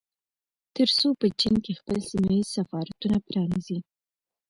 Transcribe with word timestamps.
ترڅو 0.75 1.07
په 1.19 1.27
چين 1.39 1.55
کې 1.63 1.73
خپل 1.79 1.97
سيمه 2.09 2.31
ييز 2.35 2.47
سفارتونه 2.57 3.17
پرانيزي 3.27 3.79